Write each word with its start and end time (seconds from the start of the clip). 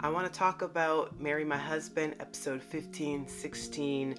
I 0.00 0.08
want 0.08 0.32
to 0.32 0.38
talk 0.38 0.62
about 0.62 1.20
Marry 1.20 1.44
My 1.44 1.56
Husband, 1.56 2.14
episode 2.20 2.62
15, 2.62 3.26
16. 3.26 4.14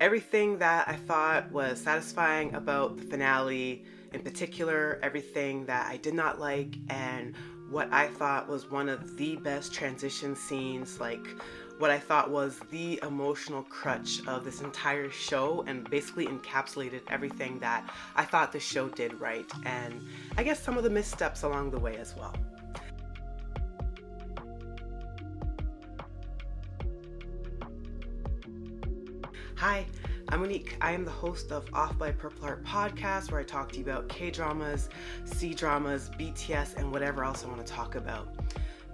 Everything 0.00 0.58
that 0.58 0.88
I 0.88 0.94
thought 0.94 1.52
was 1.52 1.78
satisfying 1.78 2.54
about 2.54 2.96
the 2.96 3.02
finale, 3.02 3.84
in 4.14 4.22
particular, 4.22 4.98
everything 5.02 5.66
that 5.66 5.90
I 5.90 5.98
did 5.98 6.14
not 6.14 6.40
like, 6.40 6.76
and 6.88 7.34
what 7.70 7.92
I 7.92 8.06
thought 8.08 8.48
was 8.48 8.70
one 8.70 8.88
of 8.88 9.18
the 9.18 9.36
best 9.36 9.74
transition 9.74 10.34
scenes, 10.34 10.98
like 10.98 11.26
what 11.78 11.90
I 11.90 11.98
thought 11.98 12.30
was 12.30 12.58
the 12.70 12.98
emotional 13.02 13.64
crutch 13.64 14.26
of 14.26 14.42
this 14.42 14.62
entire 14.62 15.10
show, 15.10 15.64
and 15.66 15.88
basically 15.90 16.26
encapsulated 16.26 17.02
everything 17.08 17.58
that 17.58 17.88
I 18.16 18.24
thought 18.24 18.52
the 18.52 18.60
show 18.60 18.88
did 18.88 19.20
right, 19.20 19.50
and 19.66 20.00
I 20.38 20.44
guess 20.44 20.62
some 20.62 20.78
of 20.78 20.84
the 20.84 20.90
missteps 20.90 21.42
along 21.42 21.72
the 21.72 21.78
way 21.78 21.96
as 21.98 22.16
well. 22.16 22.34
Hi, 29.58 29.86
I'm 30.28 30.38
Monique. 30.38 30.76
I 30.80 30.92
am 30.92 31.04
the 31.04 31.10
host 31.10 31.50
of 31.50 31.68
Off 31.74 31.98
by 31.98 32.12
Purple 32.12 32.42
Heart 32.42 32.64
podcast, 32.64 33.32
where 33.32 33.40
I 33.40 33.42
talk 33.42 33.72
to 33.72 33.78
you 33.78 33.82
about 33.82 34.08
K 34.08 34.30
dramas, 34.30 34.88
C 35.24 35.52
dramas, 35.52 36.12
BTS, 36.16 36.76
and 36.76 36.92
whatever 36.92 37.24
else 37.24 37.44
I 37.44 37.48
want 37.48 37.66
to 37.66 37.72
talk 37.72 37.96
about. 37.96 38.28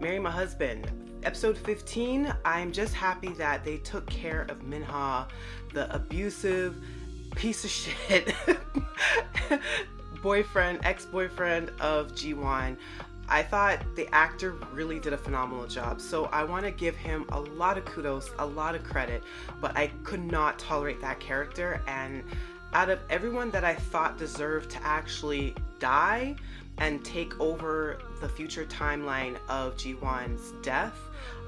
Marry 0.01 0.19
My 0.19 0.31
Husband, 0.31 0.91
episode 1.23 1.59
15. 1.59 2.35
I'm 2.47 2.73
just 2.73 2.95
happy 2.95 3.35
that 3.35 3.63
they 3.63 3.77
took 3.77 4.07
care 4.07 4.47
of 4.49 4.63
Minha, 4.63 5.29
the 5.75 5.95
abusive 5.95 6.83
piece 7.37 7.62
of 7.65 7.71
shit 7.71 8.35
boyfriend, 10.23 10.81
ex 10.85 11.05
boyfriend 11.05 11.73
of 11.79 12.12
Jiwon. 12.15 12.79
I 13.28 13.42
thought 13.42 13.80
the 13.96 14.12
actor 14.14 14.52
really 14.73 14.98
did 15.01 15.12
a 15.12 15.19
phenomenal 15.19 15.66
job. 15.66 16.01
So 16.01 16.27
I 16.27 16.45
want 16.45 16.64
to 16.64 16.70
give 16.70 16.96
him 16.96 17.27
a 17.30 17.41
lot 17.41 17.78
of 17.78 17.84
kudos, 17.84 18.30
a 18.38 18.47
lot 18.47 18.74
of 18.74 18.84
credit, 18.84 19.23
but 19.61 19.77
I 19.77 19.89
could 20.03 20.25
not 20.25 20.58
tolerate 20.58 21.00
that 21.00 21.20
character. 21.20 21.81
And 21.86 22.22
out 22.72 22.91
of 22.91 22.98
everyone 23.08 23.50
that 23.53 23.64
I 23.64 23.75
thought 23.75 24.19
deserved 24.19 24.70
to 24.70 24.83
actually 24.84 25.55
die 25.78 26.34
and 26.78 27.05
take 27.05 27.39
over 27.41 27.98
the 28.20 28.28
future 28.28 28.64
timeline 28.64 29.36
of 29.48 29.77
Jiwon's 29.77 30.53
death, 30.62 30.98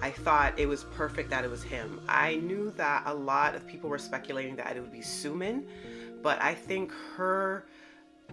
I 0.01 0.11
thought 0.11 0.59
it 0.59 0.67
was 0.67 0.85
perfect 0.85 1.31
that 1.31 1.45
it 1.45 1.51
was 1.51 1.63
him. 1.63 2.01
I 2.09 2.37
knew 2.37 2.73
that 2.77 3.03
a 3.07 3.15
lot 3.15 3.55
of 3.55 3.67
people 3.67 3.91
were 3.91 3.99
speculating 3.99 4.57
that 4.57 4.77
it 4.77 4.81
would 4.81 4.93
be 4.93 5.01
Sumin, 5.01 5.65
but 6.23 6.41
I 6.41 6.55
think 6.55 6.93
her 7.17 7.65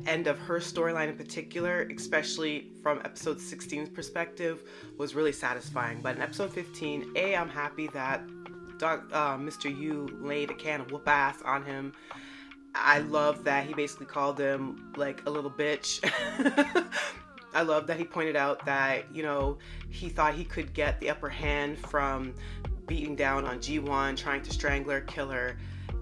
end 0.07 0.27
of 0.27 0.37
her 0.39 0.59
storyline 0.59 1.09
in 1.09 1.15
particular, 1.15 1.87
especially 1.95 2.71
from 2.81 2.99
episode 2.99 3.37
16's 3.37 3.89
perspective, 3.89 4.63
was 4.97 5.15
really 5.15 5.31
satisfying. 5.31 6.01
But 6.01 6.15
in 6.15 6.21
episode 6.21 6.51
15, 6.53 7.13
A, 7.15 7.35
I'm 7.35 7.49
happy 7.49 7.87
that 7.93 8.21
Doc, 8.77 9.05
uh, 9.13 9.37
Mr. 9.37 9.65
Yu 9.65 10.17
laid 10.21 10.51
a 10.51 10.53
can 10.53 10.81
of 10.81 10.91
whoop 10.91 11.07
ass 11.07 11.41
on 11.43 11.63
him. 11.63 11.93
I 12.75 12.99
love 12.99 13.43
that 13.43 13.65
he 13.65 13.73
basically 13.73 14.07
called 14.07 14.39
him 14.39 14.91
like 14.97 15.21
a 15.25 15.29
little 15.29 15.51
bitch. 15.51 16.03
I 17.53 17.61
love 17.61 17.85
that 17.87 17.97
he 17.97 18.03
pointed 18.03 18.35
out 18.35 18.65
that, 18.65 19.13
you 19.13 19.21
know, 19.21 19.59
he 19.89 20.09
thought 20.09 20.33
he 20.33 20.43
could 20.43 20.73
get 20.73 20.99
the 20.99 21.11
upper 21.11 21.29
hand 21.29 21.77
from 21.77 22.33
beating 22.87 23.15
down 23.15 23.45
on 23.45 23.59
Jiwon, 23.59 24.17
trying 24.17 24.41
to 24.41 24.51
strangle 24.51 24.91
her, 24.91 25.01
kill 25.01 25.29
her 25.29 25.55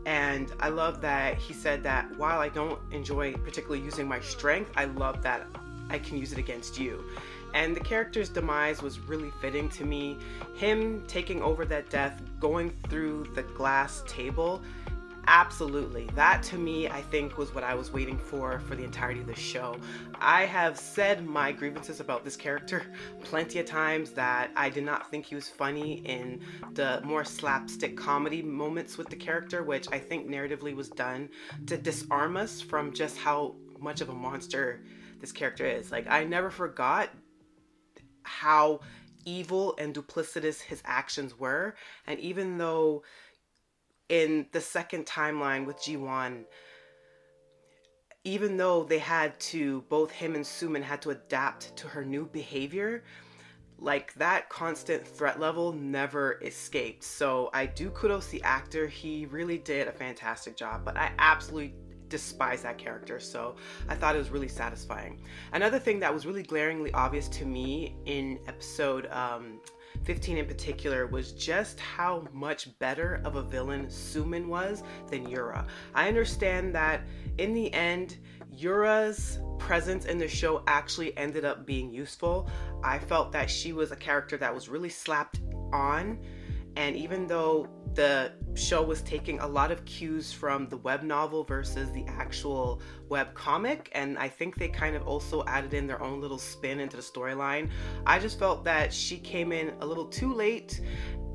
and 0.05 0.51
I 0.59 0.69
love 0.69 1.01
that 1.01 1.37
he 1.37 1.53
said 1.53 1.83
that 1.83 2.15
while 2.17 2.39
I 2.39 2.49
don't 2.49 2.79
enjoy 2.91 3.33
particularly 3.33 3.83
using 3.83 4.07
my 4.07 4.19
strength, 4.19 4.71
I 4.75 4.85
love 4.85 5.21
that 5.23 5.47
I 5.89 5.99
can 5.99 6.17
use 6.17 6.31
it 6.31 6.37
against 6.37 6.79
you. 6.79 7.03
And 7.53 7.75
the 7.75 7.81
character's 7.81 8.29
demise 8.29 8.81
was 8.81 8.99
really 8.99 9.31
fitting 9.41 9.69
to 9.69 9.85
me. 9.85 10.17
Him 10.55 11.03
taking 11.07 11.41
over 11.41 11.65
that 11.65 11.89
death, 11.89 12.21
going 12.39 12.73
through 12.89 13.27
the 13.35 13.43
glass 13.43 14.03
table, 14.07 14.61
Absolutely. 15.27 16.09
That 16.15 16.41
to 16.43 16.57
me, 16.57 16.87
I 16.87 17.01
think, 17.01 17.37
was 17.37 17.53
what 17.53 17.63
I 17.63 17.75
was 17.75 17.91
waiting 17.91 18.17
for 18.17 18.59
for 18.59 18.75
the 18.75 18.83
entirety 18.83 19.21
of 19.21 19.27
the 19.27 19.35
show. 19.35 19.77
I 20.19 20.45
have 20.45 20.77
said 20.77 21.25
my 21.25 21.51
grievances 21.51 21.99
about 21.99 22.23
this 22.25 22.35
character 22.35 22.83
plenty 23.23 23.59
of 23.59 23.65
times 23.65 24.11
that 24.11 24.51
I 24.55 24.69
did 24.69 24.83
not 24.83 25.09
think 25.09 25.25
he 25.25 25.35
was 25.35 25.47
funny 25.47 26.01
in 26.05 26.41
the 26.73 27.01
more 27.03 27.23
slapstick 27.23 27.95
comedy 27.95 28.41
moments 28.41 28.97
with 28.97 29.09
the 29.09 29.15
character, 29.15 29.63
which 29.63 29.87
I 29.91 29.99
think 29.99 30.27
narratively 30.27 30.75
was 30.75 30.89
done 30.89 31.29
to 31.67 31.77
disarm 31.77 32.35
us 32.35 32.59
from 32.59 32.91
just 32.93 33.17
how 33.17 33.55
much 33.79 34.01
of 34.01 34.09
a 34.09 34.13
monster 34.13 34.83
this 35.19 35.31
character 35.31 35.65
is. 35.65 35.91
Like, 35.91 36.07
I 36.09 36.23
never 36.23 36.49
forgot 36.49 37.09
how 38.23 38.79
evil 39.25 39.75
and 39.77 39.93
duplicitous 39.93 40.61
his 40.61 40.81
actions 40.85 41.37
were. 41.37 41.75
And 42.07 42.19
even 42.19 42.57
though 42.57 43.03
in 44.11 44.45
the 44.51 44.59
second 44.59 45.05
timeline 45.05 45.65
with 45.65 45.77
Jiwon, 45.77 46.43
even 48.25 48.57
though 48.57 48.83
they 48.83 48.99
had 48.99 49.39
to, 49.39 49.83
both 49.89 50.11
him 50.11 50.35
and 50.35 50.43
Sumin 50.43 50.83
had 50.83 51.01
to 51.03 51.11
adapt 51.11 51.75
to 51.77 51.87
her 51.87 52.03
new 52.03 52.25
behavior, 52.25 53.05
like 53.79 54.13
that 54.15 54.49
constant 54.49 55.07
threat 55.07 55.39
level 55.39 55.71
never 55.71 56.39
escaped. 56.43 57.05
So 57.05 57.49
I 57.53 57.65
do 57.65 57.89
kudos 57.91 58.27
the 58.27 58.43
actor. 58.43 58.85
He 58.85 59.27
really 59.27 59.57
did 59.57 59.87
a 59.87 59.93
fantastic 59.93 60.57
job, 60.57 60.83
but 60.83 60.97
I 60.97 61.13
absolutely 61.17 61.73
despise 62.09 62.61
that 62.63 62.77
character. 62.77 63.17
So 63.17 63.55
I 63.87 63.95
thought 63.95 64.13
it 64.13 64.19
was 64.19 64.29
really 64.29 64.49
satisfying. 64.49 65.23
Another 65.53 65.79
thing 65.79 66.01
that 66.01 66.13
was 66.13 66.25
really 66.25 66.43
glaringly 66.43 66.91
obvious 66.91 67.29
to 67.29 67.45
me 67.45 67.95
in 68.05 68.39
episode 68.45 69.07
um, 69.07 69.61
15 70.03 70.37
in 70.37 70.45
particular 70.45 71.07
was 71.07 71.31
just 71.33 71.79
how 71.79 72.27
much 72.33 72.77
better 72.79 73.21
of 73.23 73.35
a 73.35 73.43
villain 73.43 73.87
Sumin 73.87 74.47
was 74.47 74.83
than 75.09 75.27
Yura. 75.27 75.65
I 75.93 76.07
understand 76.07 76.73
that 76.75 77.01
in 77.37 77.53
the 77.53 77.71
end, 77.73 78.17
Yura's 78.51 79.39
presence 79.59 80.05
in 80.05 80.17
the 80.17 80.27
show 80.27 80.63
actually 80.67 81.15
ended 81.17 81.45
up 81.45 81.65
being 81.65 81.93
useful. 81.93 82.49
I 82.83 82.99
felt 82.99 83.31
that 83.31 83.49
she 83.49 83.73
was 83.73 83.91
a 83.91 83.95
character 83.95 84.37
that 84.37 84.53
was 84.53 84.69
really 84.69 84.89
slapped 84.89 85.39
on, 85.71 86.19
and 86.75 86.95
even 86.95 87.27
though 87.27 87.67
the 87.93 88.31
show 88.53 88.81
was 88.81 89.01
taking 89.01 89.39
a 89.39 89.47
lot 89.47 89.71
of 89.71 89.83
cues 89.85 90.31
from 90.31 90.67
the 90.69 90.77
web 90.77 91.03
novel 91.03 91.43
versus 91.43 91.91
the 91.91 92.05
actual 92.07 92.81
web 93.09 93.33
comic 93.33 93.89
and 93.93 94.17
i 94.17 94.27
think 94.27 94.55
they 94.55 94.67
kind 94.69 94.95
of 94.95 95.05
also 95.07 95.43
added 95.45 95.73
in 95.73 95.87
their 95.87 96.01
own 96.01 96.21
little 96.21 96.37
spin 96.37 96.79
into 96.79 96.95
the 96.95 97.03
storyline 97.03 97.69
i 98.05 98.17
just 98.17 98.39
felt 98.39 98.63
that 98.63 98.93
she 98.93 99.17
came 99.17 99.51
in 99.51 99.73
a 99.81 99.85
little 99.85 100.05
too 100.05 100.33
late 100.33 100.81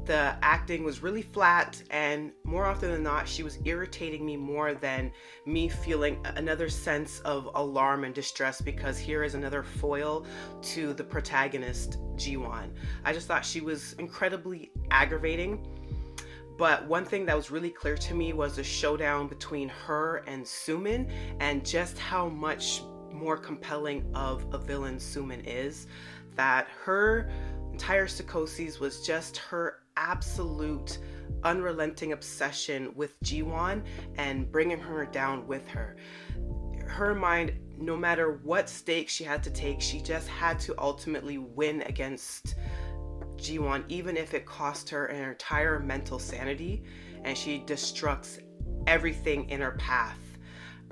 the 0.07 0.37
acting 0.41 0.85
was 0.85 1.03
really 1.03 1.23
flat 1.23 1.83
and 1.91 2.33
more 2.45 2.65
often 2.65 2.93
than 2.93 3.03
not 3.03 3.29
she 3.29 3.43
was 3.43 3.59
irritating 3.65 4.25
me 4.25 4.37
more 4.37 4.73
than 4.73 5.11
me 5.45 5.69
feeling 5.69 6.25
another 6.37 6.69
sense 6.69 7.21
of 7.21 7.49
alarm 7.55 8.05
and 8.05 8.15
distress 8.15 8.61
because 8.61 8.99
here 8.99 9.25
is 9.25 9.35
another 9.35 9.63
foil 9.63 10.25
to 10.63 10.95
the 10.95 11.05
protagonist 11.05 11.99
Jiwon. 12.15 12.71
I 13.05 13.13
just 13.13 13.27
thought 13.27 13.45
she 13.45 13.61
was 13.61 13.95
incredibly 13.95 14.71
aggravating 14.91 15.67
but 16.57 16.87
one 16.87 17.05
thing 17.05 17.27
that 17.27 17.37
was 17.37 17.51
really 17.51 17.71
clear 17.71 17.97
to 17.97 18.15
me 18.15 18.33
was 18.33 18.57
the 18.57 18.65
showdown 18.65 19.29
between 19.29 19.69
her 19.69 20.25
and 20.27 20.45
Sumin 20.45 21.11
and 21.41 21.65
just 21.67 21.99
how 21.99 22.29
much 22.29 22.83
more 23.13 23.37
compelling 23.37 24.11
of 24.15 24.47
a 24.55 24.59
villain 24.59 24.97
Sumin 24.97 25.43
is. 25.47 25.87
That 26.35 26.69
her 26.85 27.31
entire 27.73 28.07
psychosis 28.07 28.81
was 28.81 29.07
just 29.07 29.37
her 29.37 29.81
absolute 29.97 30.99
unrelenting 31.43 32.13
obsession 32.13 32.93
with 32.95 33.19
Jiwon 33.21 33.85
and 34.17 34.51
bringing 34.51 34.79
her 34.79 35.07
down 35.07 35.47
with 35.47 35.67
her. 35.69 35.97
Her 36.87 37.15
mind, 37.15 37.53
no 37.79 37.97
matter 37.97 38.41
what 38.43 38.69
stakes 38.69 39.13
she 39.13 39.25
had 39.25 39.43
to 39.45 39.51
take, 39.51 39.81
she 39.81 40.01
just 40.01 40.29
had 40.29 40.59
to 40.61 40.75
ultimately 40.79 41.39
win 41.39 41.83
against 41.83 42.57
Jiwon, 43.37 43.85
even 43.89 44.17
if 44.17 44.35
it 44.35 44.47
cost 44.47 44.89
her 44.91 45.07
an 45.07 45.31
entire 45.31 45.79
mental 45.79 46.19
sanity 46.19 46.85
and 47.25 47.37
she 47.37 47.61
destructs 47.61 48.39
everything 48.87 49.49
in 49.51 49.61
her 49.61 49.73
path. 49.73 50.26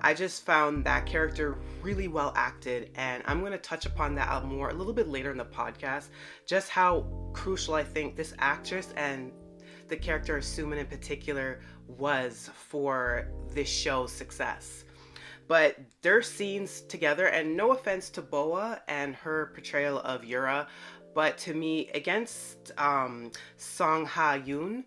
I 0.01 0.13
just 0.13 0.45
found 0.45 0.85
that 0.85 1.07
character 1.07 1.57
really 1.83 2.09
well 2.09 2.33
acted, 2.37 2.91
and 2.95 3.23
I'm 3.27 3.41
going 3.41 3.53
to 3.53 3.59
touch 3.59 3.87
upon 3.87 4.15
that 4.17 4.45
more 4.45 4.71
a 4.71 4.75
little 4.75 4.93
bit 4.93 5.09
later 5.09 5.31
in 5.31 5.39
the 5.39 5.45
podcast. 5.45 6.09
Just 6.47 6.69
how 6.69 7.07
crucial 7.33 7.75
I 7.75 7.85
think 7.85 8.17
this 8.17 8.35
actress 8.39 8.93
and 8.97 9.33
the 9.89 9.97
character 9.97 10.37
of 10.37 10.45
Sumin 10.45 10.79
in 10.79 10.87
particular 10.87 11.61
was 11.87 12.51
for 12.69 13.29
this 13.51 13.69
show's 13.69 14.13
success. 14.13 14.85
But 15.47 15.79
their 16.03 16.23
scenes 16.23 16.81
together, 16.83 17.27
and 17.27 17.57
no 17.57 17.73
offense 17.73 18.09
to 18.11 18.23
Boa 18.23 18.81
and 18.89 19.15
her 19.17 19.53
portrayal 19.55 20.01
of 20.01 20.25
Yura, 20.25 20.67
but 21.15 21.39
to 21.39 21.55
me, 21.55 21.91
against 21.95 22.73
um, 22.79 23.31
Song 23.57 24.05
Ha 24.07 24.39
Yoon, 24.39 24.85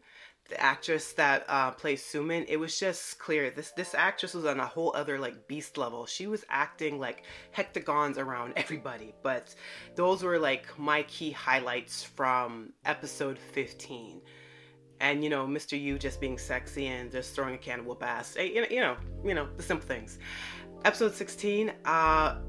the 0.50 0.60
actress 0.62 1.14
that 1.14 1.46
uh, 1.48 1.72
plays 1.72 2.02
Sumin, 2.02 2.46
it 2.48 2.58
was 2.58 2.80
just 2.80 3.20
clear 3.20 3.50
this 3.50 3.72
this 3.72 3.94
actress 3.94 4.34
was 4.34 4.46
on 4.46 4.60
a 4.60 4.66
whole 4.66 4.92
other 4.96 5.20
like 5.20 5.48
beast 5.48 5.78
level. 5.78 6.06
She 6.06 6.28
was 6.28 6.46
acting 6.50 7.00
like 7.00 7.24
hectagons 7.52 8.18
around 8.18 8.54
everybody. 8.58 9.14
But 9.24 9.54
those 9.96 10.24
were 10.24 10.40
like 10.40 10.78
my 10.78 11.04
key 11.04 11.32
highlights 11.32 12.04
from 12.04 12.74
episode 12.86 13.38
15. 13.38 14.22
And 15.00 15.24
you 15.24 15.30
know, 15.30 15.46
Mr. 15.46 15.80
Yu 15.80 16.00
just 16.00 16.20
being 16.20 16.38
sexy 16.38 16.88
and 16.88 17.12
just 17.12 17.36
throwing 17.36 17.56
a 17.56 17.58
can 17.58 17.80
of 17.80 17.86
whoop 17.86 18.04
ass. 18.04 18.36
You 18.36 18.62
know, 18.62 18.68
you 18.70 18.82
know, 18.82 18.98
you 19.24 19.34
know 19.34 19.48
the 19.58 19.64
simple 19.64 19.88
things. 19.88 20.20
Episode 20.86 21.14
16. 21.14 21.72
Uh, 21.86 22.40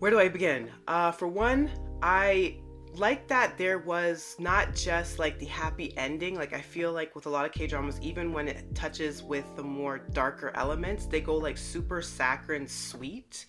where 0.00 0.10
do 0.10 0.18
I 0.18 0.28
begin? 0.28 0.70
Uh, 0.86 1.12
for 1.12 1.28
one, 1.28 1.70
I 2.02 2.58
like 2.96 3.26
that 3.28 3.58
there 3.58 3.78
was 3.78 4.36
not 4.38 4.74
just 4.74 5.18
like 5.18 5.38
the 5.38 5.46
happy 5.46 5.96
ending. 5.96 6.36
Like 6.36 6.52
I 6.52 6.60
feel 6.60 6.92
like 6.92 7.14
with 7.14 7.26
a 7.26 7.30
lot 7.30 7.44
of 7.44 7.52
K 7.52 7.66
dramas, 7.66 7.98
even 8.00 8.32
when 8.32 8.48
it 8.48 8.74
touches 8.74 9.22
with 9.22 9.44
the 9.56 9.62
more 9.62 9.98
darker 9.98 10.52
elements, 10.54 11.06
they 11.06 11.20
go 11.20 11.36
like 11.36 11.58
super 11.58 12.00
saccharine 12.00 12.68
sweet 12.68 13.46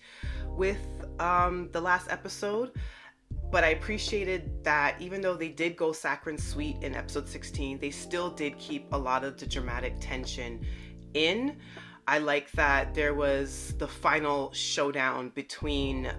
with 0.48 0.78
um, 1.20 1.68
the 1.72 1.80
last 1.80 2.10
episode. 2.10 2.72
But 3.50 3.62
I 3.62 3.68
appreciated 3.68 4.64
that 4.64 4.96
even 5.00 5.20
though 5.20 5.36
they 5.36 5.48
did 5.48 5.76
go 5.76 5.92
saccharine 5.92 6.38
sweet 6.38 6.82
in 6.82 6.94
episode 6.94 7.28
16, 7.28 7.78
they 7.78 7.90
still 7.90 8.30
did 8.30 8.58
keep 8.58 8.92
a 8.92 8.98
lot 8.98 9.24
of 9.24 9.38
the 9.38 9.46
dramatic 9.46 9.94
tension 10.00 10.64
in. 11.14 11.56
I 12.08 12.18
like 12.18 12.50
that 12.52 12.94
there 12.94 13.14
was 13.14 13.74
the 13.78 13.86
final 13.88 14.52
showdown 14.52 15.30
between 15.34 16.10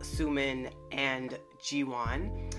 Sumin 0.00 0.72
and 0.90 1.38
Jiwon 1.60 2.52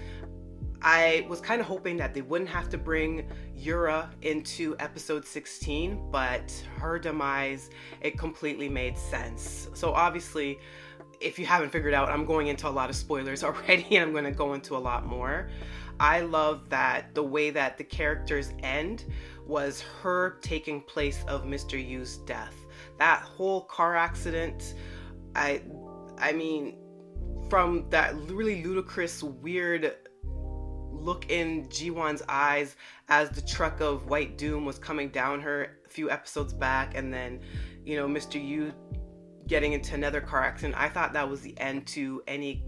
I 0.83 1.25
was 1.30 1.39
kind 1.39 1.62
of 1.62 1.68
hoping 1.68 1.95
that 1.97 2.13
they 2.13 2.21
wouldn't 2.21 2.50
have 2.50 2.69
to 2.69 2.77
bring 2.77 3.30
Yura 3.56 4.09
into 4.21 4.75
episode 4.80 5.25
16, 5.25 6.12
but 6.12 6.51
her 6.77 7.00
demise, 7.00 7.69
it 8.01 8.18
completely 8.18 8.68
made 8.68 8.97
sense. 8.97 9.69
So 9.74 9.94
obviously, 9.94 10.59
if 11.21 11.39
you 11.39 11.45
haven't 11.45 11.71
figured 11.71 11.94
out, 11.94 12.09
I'm 12.09 12.25
going 12.25 12.47
into 12.47 12.68
a 12.68 12.69
lot 12.69 12.89
of 12.89 12.97
spoilers 12.97 13.44
already, 13.45 13.95
and 13.95 14.03
I'm 14.03 14.12
going 14.12 14.25
to 14.25 14.31
go 14.31 14.53
into 14.56 14.75
a 14.75 14.80
lot 14.80 15.06
more. 15.06 15.50
I 16.01 16.21
love 16.21 16.69
that 16.69 17.15
the 17.15 17.24
way 17.24 17.50
that 17.51 17.77
the 17.77 17.83
characters 17.86 18.51
end 18.62 19.06
was 19.45 19.81
her 20.01 20.38
taking 20.41 20.81
place 20.81 21.24
of 21.27 21.45
Mr. 21.45 21.81
Yu's 21.81 22.18
death. 22.18 22.56
That 22.97 23.21
whole 23.21 23.62
car 23.62 23.95
accident, 23.95 24.74
I 25.36 25.62
I 26.18 26.33
mean, 26.33 26.77
from 27.50 27.89
that 27.89 28.15
really 28.29 28.63
ludicrous, 28.63 29.24
weird 29.24 29.95
look 30.93 31.29
in 31.29 31.67
Jiwon's 31.67 32.23
eyes 32.29 32.75
as 33.09 33.29
the 33.29 33.41
truck 33.41 33.81
of 33.81 34.07
White 34.07 34.37
Doom 34.37 34.65
was 34.65 34.79
coming 34.79 35.09
down 35.09 35.41
her 35.41 35.77
a 35.85 35.89
few 35.89 36.09
episodes 36.09 36.53
back, 36.53 36.95
and 36.95 37.13
then, 37.13 37.39
you 37.85 37.95
know, 37.95 38.07
Mr. 38.07 38.43
Yu 38.43 38.73
getting 39.47 39.73
into 39.73 39.93
another 39.93 40.21
car 40.21 40.41
accident. 40.43 40.75
I 40.77 40.87
thought 40.87 41.13
that 41.13 41.29
was 41.29 41.41
the 41.41 41.57
end 41.59 41.85
to 41.87 42.23
any 42.27 42.63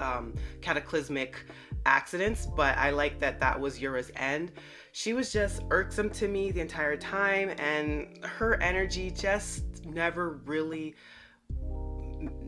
um, 0.00 0.34
cataclysmic 0.62 1.44
accidents, 1.84 2.46
but 2.46 2.76
I 2.78 2.90
like 2.90 3.20
that 3.20 3.40
that 3.40 3.58
was 3.58 3.80
Yura's 3.80 4.10
end. 4.16 4.52
She 4.92 5.12
was 5.12 5.32
just 5.32 5.62
irksome 5.70 6.10
to 6.10 6.28
me 6.28 6.50
the 6.50 6.60
entire 6.60 6.96
time, 6.96 7.50
and 7.58 8.24
her 8.24 8.60
energy 8.62 9.10
just 9.10 9.84
never 9.84 10.40
really 10.44 10.94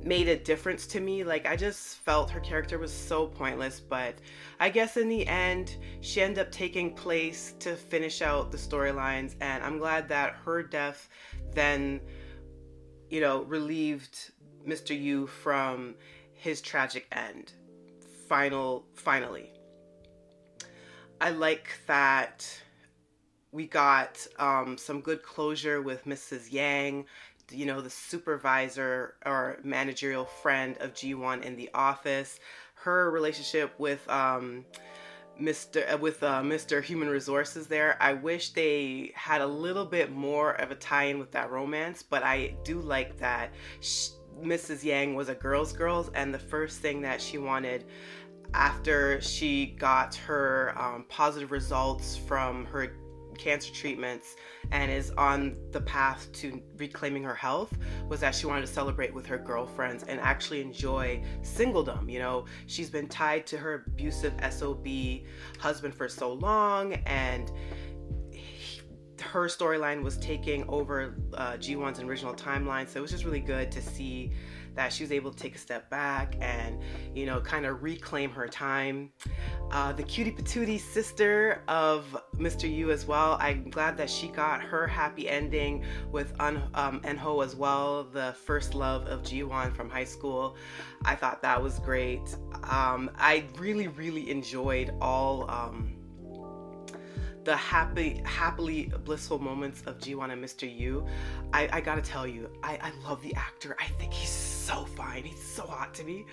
made 0.04 0.28
a 0.28 0.36
difference 0.36 0.86
to 0.88 1.00
me. 1.00 1.24
Like 1.24 1.46
I 1.46 1.56
just 1.56 1.98
felt 1.98 2.30
her 2.30 2.40
character 2.40 2.78
was 2.78 2.92
so 2.92 3.26
pointless, 3.26 3.80
but 3.80 4.16
I 4.58 4.70
guess 4.70 4.96
in 4.96 5.08
the 5.08 5.26
end 5.26 5.76
she 6.00 6.20
ended 6.22 6.38
up 6.38 6.52
taking 6.52 6.94
place 6.94 7.54
to 7.60 7.76
finish 7.76 8.22
out 8.22 8.50
the 8.50 8.58
storylines 8.58 9.34
and 9.40 9.62
I'm 9.62 9.78
glad 9.78 10.08
that 10.08 10.34
her 10.44 10.62
death 10.62 11.08
then 11.52 12.00
you 13.08 13.20
know 13.20 13.42
relieved 13.42 14.32
Mr. 14.66 14.98
Yu 14.98 15.26
from 15.26 15.94
his 16.32 16.60
tragic 16.60 17.06
end. 17.12 17.52
Final 18.28 18.86
finally. 18.94 19.52
I 21.20 21.30
like 21.30 21.68
that 21.86 22.48
we 23.52 23.66
got 23.66 24.26
um, 24.38 24.78
some 24.78 25.00
good 25.00 25.22
closure 25.22 25.82
with 25.82 26.04
Mrs. 26.04 26.52
Yang 26.52 27.06
you 27.50 27.66
know, 27.66 27.80
the 27.80 27.90
supervisor 27.90 29.14
or 29.24 29.58
managerial 29.62 30.24
friend 30.24 30.76
of 30.80 30.94
Jiwon 30.94 31.42
in 31.42 31.56
the 31.56 31.70
office. 31.74 32.38
Her 32.74 33.10
relationship 33.10 33.78
with 33.78 34.08
um, 34.08 34.64
Mr. 35.40 35.92
Uh, 35.92 35.96
with 35.98 36.22
uh, 36.22 36.42
Mr. 36.42 36.82
Human 36.82 37.08
Resources 37.08 37.66
there. 37.66 37.96
I 38.00 38.12
wish 38.12 38.50
they 38.50 39.12
had 39.14 39.40
a 39.40 39.46
little 39.46 39.84
bit 39.84 40.12
more 40.12 40.52
of 40.52 40.70
a 40.70 40.74
tie-in 40.74 41.18
with 41.18 41.32
that 41.32 41.50
romance, 41.50 42.02
but 42.02 42.22
I 42.22 42.54
do 42.64 42.80
like 42.80 43.18
that 43.18 43.52
she, 43.80 44.10
Mrs. 44.42 44.84
Yang 44.84 45.14
was 45.14 45.28
a 45.28 45.34
girl's 45.34 45.72
girls, 45.72 46.10
and 46.14 46.32
the 46.32 46.38
first 46.38 46.78
thing 46.78 47.02
that 47.02 47.20
she 47.20 47.38
wanted 47.38 47.84
after 48.54 49.20
she 49.20 49.66
got 49.78 50.14
her 50.14 50.74
um, 50.76 51.04
positive 51.08 51.52
results 51.52 52.16
from 52.16 52.64
her 52.66 52.96
cancer 53.40 53.72
treatments 53.72 54.36
and 54.70 54.90
is 54.90 55.10
on 55.12 55.56
the 55.72 55.80
path 55.80 56.30
to 56.32 56.62
reclaiming 56.76 57.22
her 57.22 57.34
health 57.34 57.76
was 58.08 58.20
that 58.20 58.34
she 58.34 58.46
wanted 58.46 58.60
to 58.60 58.66
celebrate 58.66 59.12
with 59.12 59.26
her 59.26 59.38
girlfriends 59.38 60.04
and 60.04 60.20
actually 60.20 60.60
enjoy 60.60 61.22
singledom. 61.42 62.10
You 62.10 62.18
know, 62.18 62.44
she's 62.66 62.90
been 62.90 63.08
tied 63.08 63.46
to 63.48 63.56
her 63.56 63.86
abusive 63.86 64.34
SOB 64.50 64.86
husband 65.58 65.94
for 65.94 66.08
so 66.08 66.34
long 66.34 66.94
and 67.06 67.50
her 69.20 69.46
storyline 69.46 70.02
was 70.02 70.16
taking 70.18 70.68
over 70.68 71.14
uh, 71.34 71.52
Jiwon's 71.52 72.00
original 72.00 72.34
timeline. 72.34 72.88
So 72.88 72.98
it 72.98 73.02
was 73.02 73.10
just 73.10 73.24
really 73.24 73.40
good 73.40 73.70
to 73.72 73.82
see 73.82 74.32
that 74.74 74.92
she 74.92 75.02
was 75.02 75.12
able 75.12 75.30
to 75.32 75.36
take 75.36 75.54
a 75.54 75.58
step 75.58 75.90
back 75.90 76.36
and, 76.40 76.80
you 77.14 77.26
know, 77.26 77.40
kind 77.40 77.66
of 77.66 77.82
reclaim 77.82 78.30
her 78.30 78.48
time. 78.48 79.12
Uh, 79.70 79.92
the 79.92 80.02
cutie 80.02 80.32
patootie 80.32 80.80
sister 80.80 81.62
of 81.68 82.04
Mr. 82.36 82.68
Yu 82.68 82.90
as 82.90 83.06
well. 83.06 83.38
I'm 83.40 83.70
glad 83.70 83.96
that 83.98 84.10
she 84.10 84.26
got 84.26 84.60
her 84.60 84.86
happy 84.86 85.28
ending 85.28 85.84
with 86.10 86.34
Un- 86.40 86.68
um, 86.74 87.00
Enho 87.02 87.44
as 87.44 87.54
well, 87.54 88.02
the 88.02 88.34
first 88.44 88.74
love 88.74 89.06
of 89.06 89.22
Jiwon 89.22 89.74
from 89.74 89.88
high 89.88 90.04
school. 90.04 90.56
I 91.04 91.14
thought 91.14 91.40
that 91.42 91.62
was 91.62 91.78
great. 91.78 92.36
Um, 92.64 93.10
I 93.16 93.44
really, 93.58 93.86
really 93.86 94.28
enjoyed 94.28 94.92
all. 95.00 95.48
Um, 95.48 95.96
the 97.44 97.56
happy, 97.56 98.20
happily 98.24 98.92
blissful 99.04 99.38
moments 99.38 99.82
of 99.86 99.98
Jiwon 99.98 100.30
and 100.30 100.44
Mr. 100.44 100.70
Yu, 100.70 101.06
I, 101.54 101.68
I 101.72 101.80
gotta 101.80 102.02
tell 102.02 102.26
you, 102.26 102.50
I, 102.62 102.78
I 102.82 103.08
love 103.08 103.22
the 103.22 103.34
actor. 103.34 103.76
I 103.80 103.86
think 103.98 104.12
he's 104.12 104.28
so 104.28 104.84
fine. 104.84 105.24
He's 105.24 105.42
so 105.42 105.62
hot 105.62 105.94
to 105.94 106.04
me. 106.04 106.26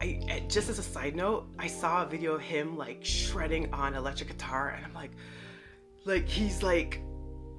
I, 0.00 0.44
just 0.48 0.68
as 0.68 0.78
a 0.78 0.82
side 0.82 1.16
note, 1.16 1.46
I 1.58 1.66
saw 1.66 2.02
a 2.02 2.06
video 2.06 2.34
of 2.34 2.42
him 2.42 2.76
like 2.76 3.04
shredding 3.04 3.72
on 3.72 3.94
electric 3.94 4.28
guitar, 4.28 4.70
and 4.76 4.84
I'm 4.84 4.94
like, 4.94 5.12
like 6.04 6.28
he's 6.28 6.62
like 6.62 7.00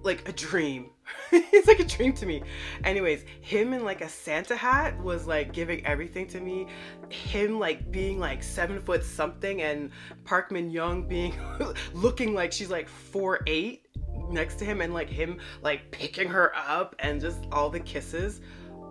like 0.03 0.27
a 0.29 0.31
dream. 0.31 0.91
it's 1.31 1.67
like 1.67 1.79
a 1.79 1.83
dream 1.83 2.13
to 2.13 2.25
me. 2.25 2.43
Anyways, 2.83 3.25
him 3.41 3.73
in 3.73 3.83
like 3.83 4.01
a 4.01 4.09
Santa 4.09 4.55
hat 4.55 4.97
was 5.01 5.25
like 5.25 5.51
giving 5.51 5.85
everything 5.85 6.27
to 6.27 6.39
me. 6.39 6.67
Him 7.09 7.59
like 7.59 7.91
being 7.91 8.19
like 8.19 8.43
seven 8.43 8.79
foot 8.79 9.03
something 9.03 9.62
and 9.62 9.89
Park 10.23 10.51
Min 10.51 10.69
Young 10.69 11.07
being 11.07 11.33
looking 11.93 12.33
like 12.33 12.51
she's 12.51 12.69
like 12.69 12.88
four 12.88 13.39
eight 13.47 13.88
next 14.29 14.55
to 14.59 14.65
him 14.65 14.81
and 14.81 14.93
like 14.93 15.09
him 15.09 15.39
like 15.62 15.89
picking 15.91 16.27
her 16.27 16.55
up 16.55 16.95
and 17.00 17.19
just 17.19 17.45
all 17.51 17.69
the 17.69 17.79
kisses. 17.79 18.41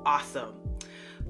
Awesome 0.04 0.54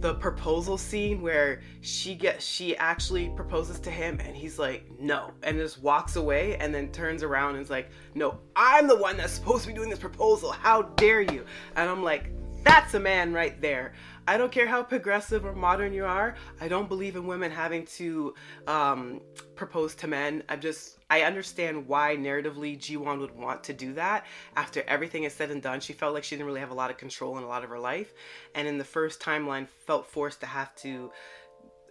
the 0.01 0.15
proposal 0.15 0.77
scene 0.77 1.23
where 1.23 1.63
she 1.81 2.15
gets 2.15 2.45
she 2.45 2.77
actually 2.77 3.31
proposes 3.31 3.81
to 3.81 3.91
him 3.91 4.19
and 4.21 4.37
he's 4.37 4.59
like 4.59 4.85
no 4.99 5.33
and 5.43 5.57
just 5.57 5.81
walks 5.81 6.17
away 6.17 6.57
and 6.59 6.75
then 6.75 6.91
turns 6.93 7.23
around 7.23 7.55
and 7.55 7.65
is 7.65 7.71
like 7.71 7.89
no 8.15 8.39
i'm 8.57 8.87
the 8.87 8.97
one 8.97 9.17
that's 9.17 9.33
supposed 9.33 9.63
to 9.63 9.69
be 9.69 9.75
doing 9.75 9.89
this 9.89 9.99
proposal. 9.99 10.53
How 10.53 10.83
dare 10.83 11.23
you? 11.23 11.47
And 11.77 11.89
i'm 11.89 12.03
like 12.03 12.31
that's 12.67 12.95
a 12.95 13.01
man 13.01 13.33
right 13.33 13.61
there 13.61 13.93
I 14.29 14.37
don't 14.37 14.51
care 14.51 14.67
how 14.67 14.83
progressive 14.83 15.45
or 15.45 15.55
modern 15.55 15.93
you 15.93 16.05
are. 16.05 16.35
I 16.61 16.67
don't 16.67 16.89
believe 16.89 17.15
in 17.15 17.27
women 17.27 17.51
having 17.51 17.87
to 17.87 18.35
um, 18.67 19.21
propose 19.55 19.95
to 19.97 20.09
men. 20.09 20.43
I'm 20.49 20.61
just, 20.61 20.99
I 21.11 21.23
understand 21.23 21.87
why 21.87 22.17
narratively 22.17 22.77
Jiwon 22.77 23.21
would 23.21 23.37
want 23.37 23.63
to 23.65 23.73
do 23.73 23.93
that. 23.95 24.27
After 24.57 24.83
everything 24.89 25.25
is 25.25 25.33
said 25.33 25.53
and 25.53 25.63
done, 25.63 25.79
she 25.79 25.93
felt 25.93 26.13
like 26.13 26.25
she 26.25 26.35
didn't 26.35 26.47
really 26.47 26.61
have 26.61 26.73
a 26.73 26.75
lot 26.75 26.91
of 26.91 26.97
control 26.97 27.39
in 27.39 27.45
a 27.45 27.47
lot 27.47 27.63
of 27.63 27.71
her 27.71 27.79
life. 27.79 28.15
And 28.57 28.67
in 28.67 28.79
the 28.79 28.85
first 28.85 29.21
timeline, 29.21 29.69
felt 29.69 30.07
forced 30.07 30.41
to 30.41 30.47
have 30.47 30.75
to 30.77 31.13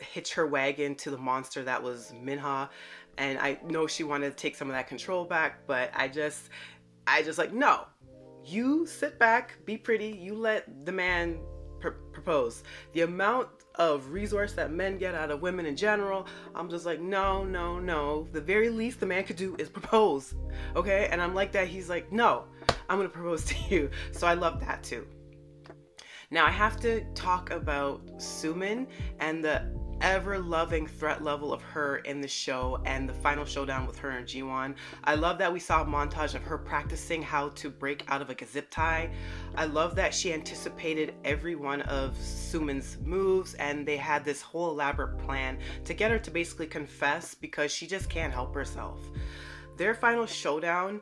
hitch 0.01 0.34
her 0.34 0.46
wagon 0.46 0.96
to 0.96 1.10
the 1.10 1.17
monster 1.17 1.63
that 1.63 1.82
was 1.82 2.12
Minha. 2.22 2.70
And 3.17 3.39
I 3.39 3.58
know 3.65 3.88
she 3.88 4.03
wanted 4.03 4.32
to 4.32 4.36
take 4.36 4.58
some 4.58 4.67
of 4.67 4.75
that 4.75 4.89
control 4.89 5.24
back, 5.24 5.65
but 5.67 5.89
I 5.96 6.10
just, 6.10 6.50
I 7.08 7.24
just 7.24 7.38
like, 7.38 7.53
no, 7.53 7.86
you 8.45 8.85
sit 8.85 9.17
back, 9.19 9.57
be 9.65 9.77
pretty, 9.77 10.07
you 10.07 10.35
let 10.35 10.85
the 10.85 10.91
man 10.91 11.39
pr- 11.79 11.89
propose. 12.11 12.63
The 12.93 13.01
amount 13.01 13.49
of 13.75 14.09
resource 14.11 14.53
that 14.53 14.71
men 14.71 14.97
get 14.97 15.15
out 15.15 15.31
of 15.31 15.41
women 15.41 15.65
in 15.65 15.75
general. 15.75 16.27
I'm 16.53 16.69
just 16.69 16.85
like, 16.85 17.01
no, 17.01 17.43
no, 17.43 17.79
no. 17.79 18.27
The 18.31 18.41
very 18.41 18.69
least 18.69 18.99
the 18.99 19.05
man 19.05 19.23
could 19.23 19.35
do 19.35 19.55
is 19.59 19.69
propose. 19.69 20.35
Okay? 20.75 21.07
And 21.11 21.21
I'm 21.21 21.33
like 21.33 21.51
that. 21.53 21.67
He's 21.67 21.89
like, 21.89 22.11
no, 22.11 22.45
I'm 22.89 22.97
gonna 22.97 23.09
propose 23.09 23.45
to 23.45 23.55
you. 23.69 23.89
So 24.11 24.27
I 24.27 24.33
love 24.33 24.59
that 24.61 24.83
too. 24.83 25.05
Now 26.31 26.45
I 26.45 26.51
have 26.51 26.79
to 26.81 27.03
talk 27.13 27.51
about 27.51 28.05
Sumin 28.17 28.87
and 29.19 29.43
the 29.43 29.71
ever 30.05 30.38
loving 30.38 30.85
threat 30.85 31.24
level 31.24 31.51
of 31.51 31.63
her 31.63 31.97
in 31.97 32.21
the 32.21 32.27
show 32.27 32.79
and 32.85 33.09
the 33.09 33.13
final 33.13 33.43
showdown 33.43 33.88
with 33.88 33.97
her 33.97 34.12
and 34.12 34.27
Jiwon. 34.27 34.75
I 35.03 35.15
love 35.15 35.39
that 35.39 35.51
we 35.51 35.59
saw 35.59 35.81
a 35.81 35.85
montage 35.85 36.35
of 36.35 36.43
her 36.43 36.59
practicing 36.59 37.24
how 37.24 37.50
to 37.50 37.71
break 37.71 38.03
out 38.07 38.21
of 38.21 38.27
like 38.27 38.43
a 38.43 38.45
zip 38.45 38.69
tie. 38.69 39.09
I 39.55 39.65
love 39.65 39.95
that 39.95 40.13
she 40.13 40.31
anticipated 40.31 41.15
every 41.24 41.55
one 41.55 41.81
of 41.81 42.15
Sumin's 42.17 43.00
moves 43.03 43.55
and 43.55 43.83
they 43.83 43.97
had 43.97 44.24
this 44.24 44.43
whole 44.43 44.69
elaborate 44.69 45.17
plan 45.17 45.57
to 45.85 45.95
get 45.95 46.12
her 46.12 46.19
to 46.19 46.29
basically 46.29 46.67
confess 46.67 47.33
because 47.33 47.71
she 47.71 47.88
just 47.88 48.07
can't 48.07 48.31
help 48.31 48.53
herself. 48.53 49.00
Their 49.75 49.95
final 49.95 50.27
showdown 50.27 51.01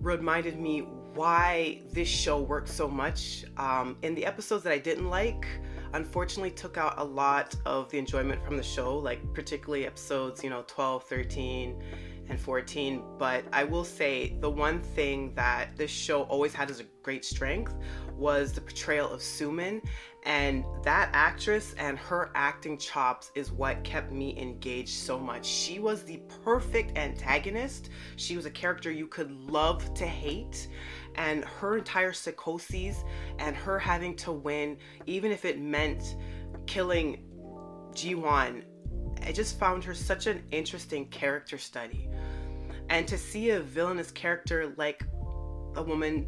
reminded 0.00 0.56
me 0.56 0.86
why 1.14 1.82
this 1.90 2.06
show 2.06 2.40
works 2.40 2.72
so 2.72 2.86
much. 2.86 3.44
Um, 3.56 3.96
in 4.02 4.14
the 4.14 4.24
episodes 4.24 4.62
that 4.62 4.72
I 4.72 4.78
didn't 4.78 5.10
like, 5.10 5.46
unfortunately 5.92 6.50
took 6.50 6.76
out 6.76 6.94
a 6.98 7.04
lot 7.04 7.54
of 7.64 7.90
the 7.90 7.98
enjoyment 7.98 8.44
from 8.44 8.56
the 8.56 8.62
show, 8.62 8.96
like 8.96 9.20
particularly 9.34 9.86
episodes, 9.86 10.42
you 10.42 10.50
know, 10.50 10.64
12, 10.66 11.04
13, 11.04 11.82
and 12.28 12.40
14. 12.40 13.02
But 13.18 13.44
I 13.52 13.64
will 13.64 13.84
say 13.84 14.36
the 14.40 14.50
one 14.50 14.80
thing 14.80 15.34
that 15.34 15.76
this 15.76 15.90
show 15.90 16.22
always 16.24 16.54
had 16.54 16.70
as 16.70 16.80
a 16.80 16.84
great 17.02 17.24
strength 17.24 17.74
was 18.16 18.52
the 18.52 18.60
portrayal 18.60 19.10
of 19.10 19.20
Sumin. 19.20 19.82
And 20.24 20.64
that 20.84 21.10
actress 21.12 21.74
and 21.78 21.98
her 21.98 22.30
acting 22.36 22.78
chops 22.78 23.32
is 23.34 23.50
what 23.50 23.82
kept 23.82 24.12
me 24.12 24.38
engaged 24.38 24.90
so 24.94 25.18
much. 25.18 25.44
She 25.44 25.80
was 25.80 26.04
the 26.04 26.20
perfect 26.44 26.96
antagonist. 26.96 27.90
She 28.16 28.36
was 28.36 28.46
a 28.46 28.50
character 28.50 28.92
you 28.92 29.08
could 29.08 29.32
love 29.50 29.92
to 29.94 30.06
hate 30.06 30.68
and 31.16 31.44
her 31.44 31.78
entire 31.78 32.12
psychoses 32.12 33.04
and 33.38 33.54
her 33.56 33.78
having 33.78 34.16
to 34.16 34.32
win, 34.32 34.76
even 35.06 35.30
if 35.30 35.44
it 35.44 35.60
meant 35.60 36.16
killing 36.66 37.24
Jiwon, 37.92 38.62
I 39.24 39.32
just 39.32 39.58
found 39.58 39.84
her 39.84 39.94
such 39.94 40.26
an 40.26 40.42
interesting 40.50 41.06
character 41.08 41.58
study. 41.58 42.08
And 42.88 43.06
to 43.08 43.16
see 43.16 43.50
a 43.50 43.60
villainous 43.60 44.10
character 44.10 44.74
like 44.76 45.02
a 45.76 45.82
woman 45.82 46.26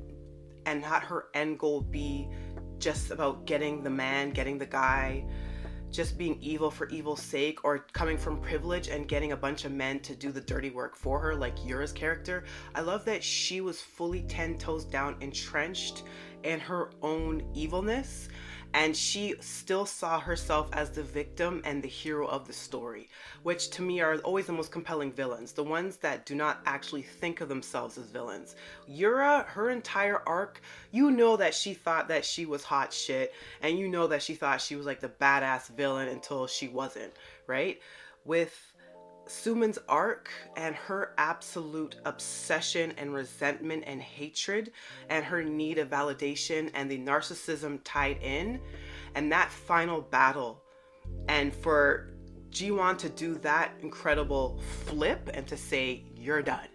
and 0.67 0.81
not 0.81 1.03
her 1.05 1.27
end 1.35 1.59
goal 1.59 1.83
be 1.83 2.29
just 2.79 3.11
about 3.11 3.47
getting 3.47 3.83
the 3.83 3.91
man, 3.91 4.31
getting 4.31 4.59
the 4.59 4.67
guy, 4.67 5.25
just 5.95 6.19
being 6.19 6.37
evil 6.41 6.71
for 6.71 6.89
evil's 6.89 7.23
sake 7.23 7.65
or 7.65 7.87
coming 7.93 8.19
from 8.19 8.41
privilege 8.41 8.89
and 8.89 9.07
getting 9.07 9.33
a 9.33 9.37
bunch 9.37 9.65
of 9.65 9.71
men 9.71 10.01
to 10.01 10.15
do 10.15 10.33
the 10.33 10.41
dirty 10.41 10.71
work 10.71 10.97
for 10.97 11.21
her, 11.21 11.35
like 11.35 11.65
Yura's 11.65 11.93
character. 11.93 12.45
I 12.75 12.81
love 12.81 13.05
that 13.05 13.23
she 13.23 13.61
was 13.61 13.81
fully 13.81 14.23
10 14.23 14.59
toes 14.59 14.85
down, 14.85 15.17
entrenched 15.21 16.03
in 16.43 16.59
her 16.59 16.91
own 17.01 17.43
evilness 17.55 18.29
and 18.75 18.97
she 18.97 19.37
still 19.41 19.87
saw 19.87 20.19
herself 20.19 20.69
as 20.73 20.91
the 20.91 21.03
victim 21.03 21.63
and 21.65 21.81
the 21.81 21.89
hero 21.89 22.27
of 22.27 22.47
the 22.47 22.53
story, 22.53 23.09
which 23.45 23.71
to 23.71 23.83
me 23.83 24.01
are 24.01 24.17
always 24.19 24.47
the 24.47 24.53
most 24.53 24.73
compelling 24.73 25.13
villains, 25.13 25.53
the 25.53 25.63
ones 25.63 25.97
that 25.99 26.27
do 26.27 26.35
not 26.35 26.61
actually 26.67 27.03
think 27.03 27.41
of 27.41 27.49
themselves 27.49 27.97
as 27.97 28.07
villains. 28.07 28.57
Yura, 28.89 29.45
her 29.49 29.71
entire 29.71 30.23
arc, 30.27 30.61
you 30.91 31.13
know 31.13 31.37
that 31.37 31.55
she 31.55 31.73
thought 31.73 32.09
that 32.09 32.25
she 32.25 32.47
was 32.47 32.65
hot 32.65 32.93
shit, 32.93 33.33
and 33.63 33.79
you 33.79 33.89
know 33.89 34.09
that 34.09 34.23
she 34.23 34.35
thought 34.35 34.61
she 34.61 34.75
was 34.75 34.87
like 34.87 35.01
the 35.01 35.09
badass 35.09 35.69
villain 35.69 36.09
until 36.09 36.49
she 36.49 36.67
wasn't, 36.67 37.13
right? 37.47 37.81
With 38.25 38.74
Sumin's 39.27 39.79
arc 39.89 40.31
and 40.57 40.75
her 40.75 41.15
absolute 41.19 41.97
obsession 42.05 42.93
and 42.99 43.15
resentment 43.15 43.85
and 43.87 44.01
hatred 44.01 44.73
and 45.09 45.25
her 45.25 45.43
need 45.43 45.79
of 45.79 45.89
validation 45.89 46.71
and 46.75 46.91
the 46.91 46.99
narcissism 46.99 47.81
tied 47.85 48.23
in 48.23 48.61
and 49.15 49.33
that 49.33 49.51
final 49.51 50.01
battle. 50.01 50.63
And 51.29 51.55
for 51.55 52.15
Jiwon 52.51 52.99
to 52.99 53.09
do 53.09 53.35
that 53.39 53.73
incredible 53.81 54.61
flip 54.85 55.31
and 55.35 55.47
to 55.49 55.57
say 55.57 56.05
you're 56.15 56.43
done. 56.43 56.69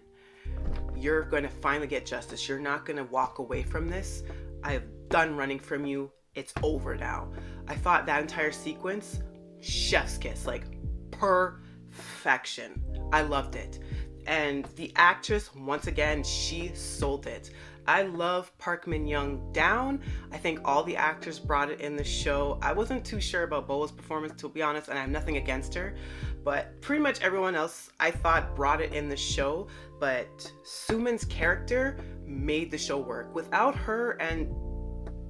You're 0.95 1.23
going 1.23 1.43
to 1.43 1.49
finally 1.49 1.87
get 1.87 2.05
justice. 2.05 2.47
You're 2.49 2.59
not 2.59 2.85
going 2.85 2.97
to 2.97 3.05
walk 3.05 3.39
away 3.39 3.63
from 3.63 3.89
this. 3.89 4.23
I've 4.63 4.83
done 5.07 5.37
running 5.37 5.59
from 5.59 5.85
you. 5.85 6.11
It's 6.35 6.53
over 6.63 6.95
now. 6.95 7.31
I 7.67 7.75
thought 7.75 8.05
that 8.07 8.21
entire 8.21 8.51
sequence 8.51 9.21
chef's 9.61 10.17
kiss 10.17 10.45
like 10.45 10.63
per 11.11 11.59
perfection. 11.99 12.81
I 13.11 13.21
loved 13.21 13.55
it. 13.55 13.79
And 14.25 14.65
the 14.75 14.91
actress, 14.95 15.53
once 15.55 15.87
again, 15.87 16.23
she 16.23 16.71
sold 16.73 17.27
it. 17.27 17.51
I 17.87 18.03
love 18.03 18.55
Park 18.59 18.85
Min 18.85 19.07
Young 19.07 19.51
down. 19.51 20.01
I 20.31 20.37
think 20.37 20.59
all 20.63 20.83
the 20.83 20.95
actors 20.95 21.39
brought 21.39 21.71
it 21.71 21.81
in 21.81 21.95
the 21.95 22.03
show. 22.03 22.59
I 22.61 22.71
wasn't 22.71 23.03
too 23.03 23.19
sure 23.19 23.43
about 23.43 23.67
Boa's 23.67 23.91
performance, 23.91 24.39
to 24.41 24.49
be 24.49 24.61
honest, 24.61 24.89
and 24.89 24.97
I 24.97 25.01
have 25.01 25.09
nothing 25.09 25.37
against 25.37 25.73
her. 25.73 25.95
But 26.43 26.79
pretty 26.81 27.01
much 27.01 27.21
everyone 27.21 27.55
else 27.55 27.89
I 27.99 28.11
thought 28.11 28.55
brought 28.55 28.81
it 28.81 28.93
in 28.93 29.09
the 29.09 29.17
show. 29.17 29.67
But 29.99 30.51
Sumin's 30.63 31.25
character 31.25 31.97
made 32.25 32.69
the 32.69 32.77
show 32.77 32.99
work. 32.99 33.33
Without 33.33 33.75
her 33.75 34.11
and 34.21 34.47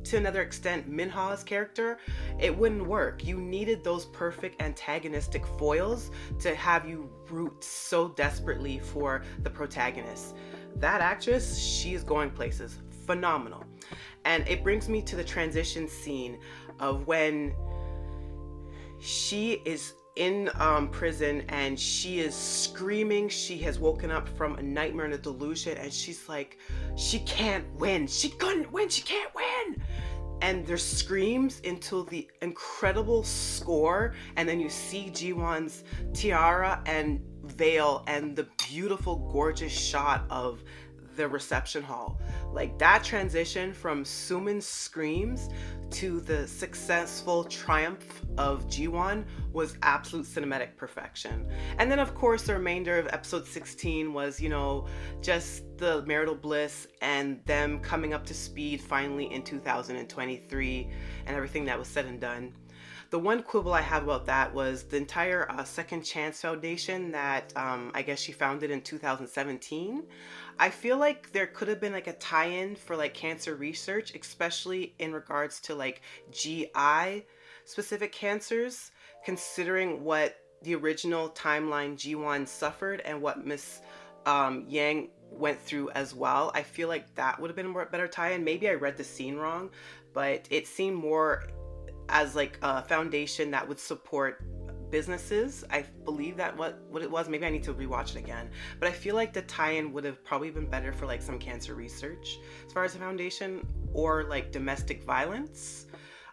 to 0.10 0.18
another 0.18 0.42
extent 0.42 0.90
Minha's 0.90 1.44
character, 1.44 2.00
it 2.40 2.56
wouldn't 2.56 2.86
work. 2.86 3.24
You 3.24 3.38
needed 3.38 3.84
those 3.84 4.06
perfect 4.08 4.62
antagonistic 4.62 5.46
foils 5.46 6.10
to 6.40 6.56
have 6.56 6.88
you 6.88 7.10
root 7.30 7.64
so 7.64 8.10
desperately 8.10 8.80
for 8.80 9.24
the 9.44 9.50
protagonist. 9.50 10.36
That 10.76 11.02
actress, 11.02 11.60
she's 11.60 12.04
going 12.04 12.32
places. 12.32 12.80
Phenomenal. 13.06 13.64
And 14.26 14.48
it 14.48 14.64
brings 14.64 14.90
me 14.90 15.02
to 15.04 15.16
the 15.16 15.24
transition 15.24 15.88
scene 15.88 16.40
of 16.80 17.06
when 17.06 17.54
she 19.00 19.62
is 19.66 19.94
in 20.20 20.50
um, 20.56 20.90
prison 20.90 21.44
and 21.48 21.80
she 21.80 22.20
is 22.20 22.36
screaming. 22.36 23.30
She 23.30 23.58
has 23.60 23.80
woken 23.80 24.12
up 24.12 24.28
from 24.28 24.56
a 24.58 24.62
nightmare 24.62 25.06
and 25.06 25.14
a 25.14 25.18
delusion, 25.18 25.78
and 25.78 25.92
she's 25.92 26.28
like, 26.28 26.58
she 26.96 27.20
can't 27.20 27.66
win. 27.76 28.06
She 28.06 28.30
couldn't 28.30 28.72
win. 28.72 28.90
She 28.90 29.02
can't 29.02 29.34
win. 29.34 29.82
And 30.42 30.66
there's 30.68 30.86
screams 30.86 31.62
until 31.66 32.04
the 32.04 32.28
incredible 32.42 33.24
score, 33.24 34.14
and 34.36 34.48
then 34.48 34.60
you 34.60 34.70
see 34.70 35.10
Jiwon's 35.10 35.84
tiara 36.14 36.82
and 36.86 37.22
veil 37.44 38.04
and 38.08 38.36
the 38.36 38.48
beautiful, 38.68 39.30
gorgeous 39.32 39.72
shot 39.72 40.26
of 40.30 40.64
the 41.16 41.28
reception 41.28 41.84
hall. 41.84 42.20
Like 42.52 42.78
that 42.80 43.04
transition 43.04 43.74
from 43.74 44.04
Sumin's 44.04 44.66
screams 44.66 45.50
to 45.92 46.20
the 46.22 46.48
successful 46.48 47.44
triumph 47.44 48.22
of 48.38 48.68
Jiwon 48.68 49.26
was 49.54 49.78
absolute 49.82 50.26
cinematic 50.26 50.76
perfection. 50.76 51.48
And 51.78 51.92
then, 51.92 52.00
of 52.00 52.16
course, 52.16 52.44
the 52.44 52.54
remainder 52.54 52.98
of 52.98 53.08
episode 53.12 53.46
16 53.46 54.14
was, 54.14 54.40
you 54.40 54.50
know, 54.50 54.88
just 55.22 55.64
the 55.78 56.04
marital 56.06 56.36
bliss 56.36 56.88
and 57.02 57.44
them 57.46 57.80
coming 57.80 58.14
up 58.14 58.26
to 58.26 58.34
speed 58.34 58.82
finally 58.82 59.32
in 59.32 59.44
2023 59.44 60.90
and 61.26 61.36
everything 61.36 61.66
that 61.66 61.78
was 61.78 61.88
said 61.88 62.06
and 62.06 62.20
done. 62.20 62.54
The 63.10 63.18
one 63.18 63.42
quibble 63.42 63.74
I 63.74 63.82
have 63.82 64.04
about 64.04 64.28
that 64.28 64.54
was 64.54 64.84
the 64.84 64.98
entire 64.98 65.50
uh, 65.50 65.64
Second 65.64 66.04
Chance 66.04 66.42
Foundation 66.42 67.12
that 67.12 67.52
um, 67.56 67.92
I 67.96 68.04
guess 68.04 68.20
she 68.20 68.32
founded 68.32 68.70
in 68.70 68.82
2017. 68.82 70.04
I 70.60 70.70
feel 70.70 70.98
like 70.98 71.32
there 71.32 71.48
could 71.48 71.70
have 71.70 71.80
been 71.80 71.94
like 71.94 72.06
a 72.06 72.14
tie-in 72.14 72.76
for 72.76 72.96
like 72.96 73.16
cancer 73.16 73.56
research, 73.56 74.14
especially 74.14 74.94
in 75.00 75.12
regards 75.12 75.60
to 75.62 75.76
like 75.76 76.04
GI 76.32 77.26
specific 77.66 78.12
cancers, 78.12 78.92
considering 79.26 80.04
what 80.04 80.38
the 80.62 80.76
original 80.76 81.30
timeline 81.30 81.96
Jiwon 81.96 82.48
suffered 82.48 83.02
and 83.02 83.20
what 83.22 83.44
Miss 83.44 83.82
um, 84.28 84.66
Yang 84.68 85.10
went 85.32 85.60
through 85.60 85.90
as 85.92 86.14
well. 86.14 86.52
I 86.54 86.62
feel 86.62 86.88
like 86.88 87.16
that 87.16 87.40
would 87.40 87.50
have 87.50 87.56
been 87.56 87.76
a 87.76 87.86
better 87.86 88.08
tie-in. 88.08 88.44
Maybe 88.44 88.70
I 88.70 88.74
read 88.74 88.98
the 88.98 89.04
scene 89.04 89.36
wrong, 89.36 89.72
but 90.14 90.48
it 90.52 90.68
seemed 90.68 90.98
more 90.98 91.48
as 92.10 92.36
like 92.36 92.58
a 92.62 92.84
foundation 92.84 93.52
that 93.52 93.68
would 93.68 93.80
support 93.80 94.44
businesses. 94.92 95.64
I 95.70 95.86
believe 96.04 96.38
that 96.38 96.56
what 96.58 96.82
what 96.90 97.02
it 97.02 97.10
was. 97.10 97.30
Maybe 97.30 97.46
I 97.46 97.50
need 97.50 97.64
to 97.64 97.74
rewatch 97.74 98.12
it 98.12 98.18
again. 98.18 98.50
But 98.80 98.90
I 98.90 98.92
feel 98.92 99.16
like 99.16 99.34
the 99.34 99.44
tie-in 99.44 99.94
would 99.94 100.04
have 100.04 100.24
probably 100.24 100.50
been 100.50 100.70
better 100.70 100.92
for 100.92 101.06
like 101.06 101.22
some 101.22 101.40
cancer 101.40 101.76
research 101.76 102.40
as 102.66 102.74
far 102.74 102.84
as 102.84 102.96
a 102.96 103.00
foundation 103.00 103.66
or 103.94 104.24
like 104.24 104.52
domestic 104.52 105.04
violence. 105.04 105.86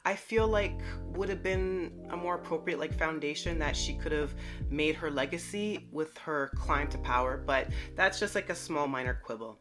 I 0.05 0.15
feel 0.15 0.47
like 0.47 0.81
would 1.17 1.29
have 1.29 1.43
been 1.43 1.91
a 2.11 2.17
more 2.17 2.37
appropriate 2.37 2.79
like 2.79 2.97
foundation 2.97 3.59
that 3.59 3.75
she 3.75 3.95
could 3.95 4.13
have 4.13 4.33
made 4.71 4.95
her 4.95 5.11
legacy 5.11 5.89
with 5.91 6.17
her 6.19 6.53
climb 6.55 6.87
to 6.91 6.99
power, 6.99 7.43
but 7.45 7.71
that's 7.97 8.21
just 8.21 8.37
like 8.37 8.49
a 8.49 8.55
small 8.55 8.87
minor 8.87 9.21
quibble. 9.25 9.59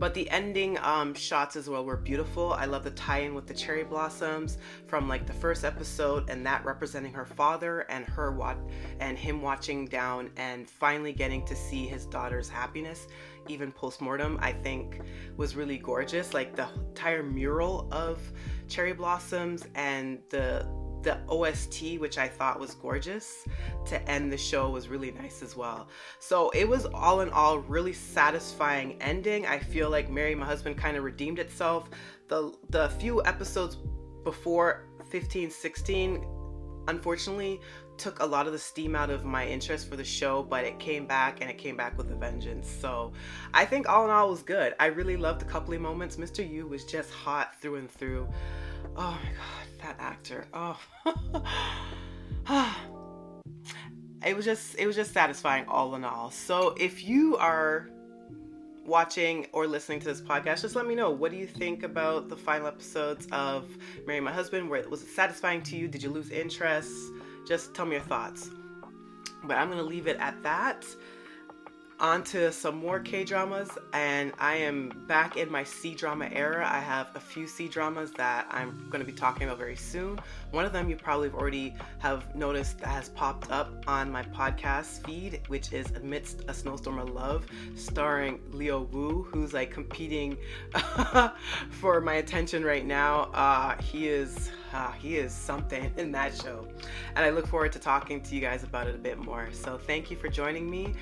But 0.00 0.14
the 0.14 0.28
ending 0.30 0.78
um, 0.78 1.12
shots 1.12 1.56
as 1.56 1.68
well 1.68 1.84
were 1.84 1.98
beautiful. 1.98 2.54
I 2.54 2.64
love 2.64 2.84
the 2.84 2.90
tie-in 2.92 3.34
with 3.34 3.46
the 3.46 3.52
cherry 3.52 3.84
blossoms 3.84 4.56
from 4.86 5.08
like 5.08 5.26
the 5.26 5.34
first 5.34 5.62
episode, 5.62 6.30
and 6.30 6.44
that 6.46 6.64
representing 6.64 7.12
her 7.12 7.26
father 7.26 7.80
and 7.90 8.06
her 8.06 8.32
wat- 8.32 8.58
and 8.98 9.18
him 9.18 9.42
watching 9.42 9.86
down 9.86 10.30
and 10.38 10.68
finally 10.68 11.12
getting 11.12 11.44
to 11.44 11.54
see 11.54 11.86
his 11.86 12.06
daughter's 12.06 12.48
happiness, 12.48 13.08
even 13.46 13.70
post-mortem. 13.70 14.38
I 14.40 14.52
think 14.52 15.02
was 15.36 15.54
really 15.54 15.76
gorgeous. 15.76 16.32
Like 16.32 16.56
the 16.56 16.68
entire 16.88 17.22
mural 17.22 17.86
of 17.92 18.18
cherry 18.68 18.94
blossoms 18.94 19.66
and 19.74 20.20
the 20.30 20.66
the 21.02 21.18
OST, 21.28 21.98
which 21.98 22.18
I 22.18 22.28
thought 22.28 22.60
was 22.60 22.74
gorgeous 22.74 23.46
to 23.86 24.08
end 24.08 24.32
the 24.32 24.38
show, 24.38 24.70
was 24.70 24.88
really 24.88 25.10
nice 25.10 25.42
as 25.42 25.56
well. 25.56 25.88
So 26.18 26.50
it 26.50 26.68
was 26.68 26.86
all 26.86 27.20
in 27.20 27.30
all 27.30 27.58
really 27.58 27.92
satisfying 27.92 29.00
ending. 29.00 29.46
I 29.46 29.58
feel 29.58 29.90
like 29.90 30.10
Marry, 30.10 30.34
My 30.34 30.46
Husband 30.46 30.76
kind 30.76 30.96
of 30.96 31.04
redeemed 31.04 31.38
itself. 31.38 31.90
The 32.28 32.52
the 32.70 32.88
few 32.90 33.24
episodes 33.24 33.76
before 34.24 34.86
15, 35.10 35.50
16, 35.50 36.26
unfortunately, 36.88 37.60
took 38.00 38.20
a 38.20 38.26
lot 38.26 38.46
of 38.46 38.52
the 38.52 38.58
steam 38.58 38.96
out 38.96 39.10
of 39.10 39.24
my 39.24 39.46
interest 39.46 39.88
for 39.88 39.96
the 39.96 40.04
show, 40.04 40.42
but 40.42 40.64
it 40.64 40.78
came 40.78 41.06
back 41.06 41.40
and 41.40 41.50
it 41.50 41.58
came 41.58 41.76
back 41.76 41.96
with 41.96 42.10
a 42.10 42.14
vengeance. 42.14 42.68
So 42.68 43.12
I 43.54 43.64
think 43.64 43.88
all 43.88 44.04
in 44.04 44.10
all 44.10 44.30
was 44.30 44.42
good. 44.42 44.74
I 44.80 44.86
really 44.86 45.16
loved 45.16 45.40
the 45.40 45.44
coupling 45.44 45.82
moments. 45.82 46.16
Mr. 46.16 46.48
Yu 46.48 46.66
was 46.66 46.84
just 46.84 47.12
hot 47.12 47.60
through 47.60 47.76
and 47.76 47.90
through. 47.90 48.26
Oh 48.96 49.18
my 49.22 49.30
god 49.30 49.70
that 49.82 49.96
actor. 49.98 50.46
Oh. 50.52 50.78
it 54.24 54.36
was 54.36 54.44
just 54.44 54.76
it 54.78 54.86
was 54.86 54.96
just 54.96 55.12
satisfying 55.12 55.64
all 55.68 55.94
in 55.94 56.04
all. 56.04 56.30
So 56.30 56.74
if 56.78 57.04
you 57.04 57.36
are 57.36 57.90
watching 58.86 59.46
or 59.52 59.66
listening 59.66 60.00
to 60.00 60.06
this 60.06 60.20
podcast, 60.20 60.62
just 60.62 60.74
let 60.74 60.86
me 60.86 60.94
know. 60.94 61.10
What 61.10 61.30
do 61.30 61.36
you 61.36 61.46
think 61.46 61.82
about 61.82 62.28
the 62.28 62.36
final 62.36 62.66
episodes 62.66 63.26
of 63.32 63.68
Marry 64.06 64.20
My 64.20 64.32
Husband? 64.32 64.68
Where 64.68 64.86
was 64.88 65.02
it 65.02 65.08
satisfying 65.08 65.62
to 65.64 65.76
you? 65.76 65.88
Did 65.88 66.02
you 66.02 66.10
lose 66.10 66.30
interest? 66.30 66.92
Just 67.46 67.74
tell 67.74 67.86
me 67.86 67.92
your 67.92 68.04
thoughts. 68.04 68.50
But 69.44 69.56
I'm 69.56 69.70
gonna 69.70 69.82
leave 69.82 70.06
it 70.06 70.16
at 70.18 70.42
that 70.42 70.84
on 72.00 72.24
to 72.24 72.50
some 72.50 72.76
more 72.76 72.98
K 72.98 73.24
dramas, 73.24 73.68
and 73.92 74.32
I 74.38 74.56
am 74.56 75.04
back 75.06 75.36
in 75.36 75.50
my 75.52 75.62
C 75.62 75.94
drama 75.94 76.28
era. 76.32 76.66
I 76.66 76.80
have 76.80 77.08
a 77.14 77.20
few 77.20 77.46
C 77.46 77.68
dramas 77.68 78.10
that 78.12 78.46
I'm 78.50 78.86
going 78.90 79.04
to 79.04 79.06
be 79.06 79.16
talking 79.16 79.44
about 79.44 79.58
very 79.58 79.76
soon. 79.76 80.18
One 80.50 80.64
of 80.64 80.72
them 80.72 80.88
you 80.88 80.96
probably 80.96 81.28
already 81.28 81.74
have 81.98 82.34
noticed 82.34 82.78
that 82.78 82.88
has 82.88 83.10
popped 83.10 83.50
up 83.50 83.84
on 83.86 84.10
my 84.10 84.22
podcast 84.22 85.04
feed, 85.04 85.42
which 85.48 85.72
is 85.72 85.90
Amidst 85.90 86.42
a 86.48 86.54
Snowstorm 86.54 86.98
of 86.98 87.10
Love, 87.10 87.46
starring 87.76 88.40
Leo 88.50 88.82
Wu, 88.84 89.22
who's 89.24 89.52
like 89.52 89.70
competing 89.70 90.38
for 91.70 92.00
my 92.00 92.14
attention 92.14 92.64
right 92.64 92.86
now. 92.86 93.30
Uh, 93.34 93.80
he 93.82 94.08
is 94.08 94.50
uh, 94.72 94.92
he 94.92 95.16
is 95.16 95.34
something 95.34 95.92
in 95.98 96.12
that 96.12 96.34
show, 96.34 96.66
and 97.14 97.26
I 97.26 97.30
look 97.30 97.46
forward 97.46 97.72
to 97.72 97.78
talking 97.78 98.22
to 98.22 98.34
you 98.34 98.40
guys 98.40 98.62
about 98.62 98.86
it 98.86 98.94
a 98.94 98.98
bit 98.98 99.18
more. 99.18 99.50
So 99.52 99.76
thank 99.76 100.10
you 100.10 100.16
for 100.16 100.28
joining 100.28 100.70
me 100.70 100.94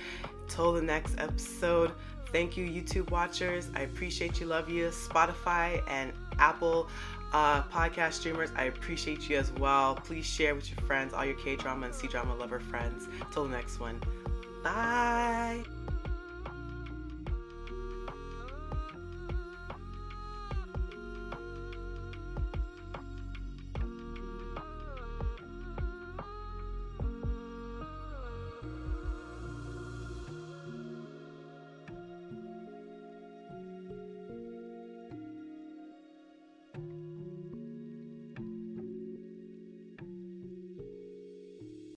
till 0.48 0.72
the 0.72 0.82
next 0.82 1.18
episode. 1.18 1.92
Thank 2.32 2.56
you, 2.56 2.66
YouTube 2.66 3.10
watchers. 3.10 3.70
I 3.74 3.82
appreciate 3.82 4.40
you, 4.40 4.46
love 4.46 4.68
you. 4.68 4.88
Spotify 4.88 5.82
and 5.88 6.12
Apple 6.38 6.88
uh, 7.32 7.62
podcast 7.64 8.14
streamers, 8.14 8.50
I 8.56 8.64
appreciate 8.64 9.28
you 9.28 9.36
as 9.36 9.52
well. 9.52 9.96
Please 9.96 10.26
share 10.26 10.54
with 10.54 10.70
your 10.70 10.80
friends, 10.86 11.12
all 11.14 11.24
your 11.24 11.36
K 11.36 11.56
drama 11.56 11.86
and 11.86 11.94
C 11.94 12.06
drama 12.06 12.34
lover 12.34 12.60
friends. 12.60 13.08
Till 13.32 13.44
the 13.44 13.50
next 13.50 13.80
one. 13.80 14.00
Bye. 14.62 15.64